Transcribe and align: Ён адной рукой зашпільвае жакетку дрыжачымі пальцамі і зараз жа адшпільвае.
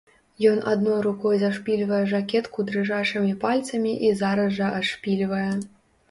Ён 0.51 0.55
адной 0.69 0.95
рукой 1.07 1.35
зашпільвае 1.41 1.99
жакетку 2.13 2.63
дрыжачымі 2.69 3.35
пальцамі 3.43 3.91
і 4.09 4.09
зараз 4.23 4.57
жа 4.61 4.71
адшпільвае. 4.79 5.51